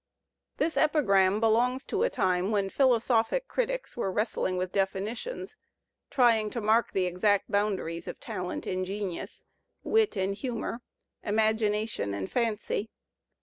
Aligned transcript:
This 0.57 0.77
epigram 0.77 1.39
belongs 1.39 1.85
to 1.85 2.01
a 2.01 2.09
time 2.09 2.49
when 2.49 2.71
philosophic 2.71 3.47
critics 3.47 3.95
were 3.95 4.11
wrestling 4.11 4.57
with 4.57 4.71
definitions, 4.71 5.57
trying 6.09 6.49
to 6.49 6.59
mark 6.59 6.91
the 6.91 7.05
exact 7.05 7.51
boundaries 7.51 8.07
of 8.07 8.19
talent 8.19 8.65
and 8.65 8.83
genius, 8.83 9.43
wit 9.83 10.17
and 10.17 10.35
hmnour, 10.35 10.79
imagination 11.21 12.15
and 12.15 12.31
fancy. 12.31 12.89